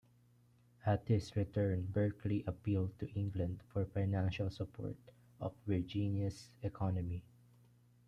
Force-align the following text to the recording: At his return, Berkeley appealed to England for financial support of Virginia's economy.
At 0.83 1.07
his 1.07 1.35
return, 1.35 1.85
Berkeley 1.93 2.43
appealed 2.47 2.97
to 2.97 3.11
England 3.13 3.61
for 3.71 3.85
financial 3.85 4.49
support 4.49 4.97
of 5.39 5.53
Virginia's 5.67 6.49
economy. 6.63 7.21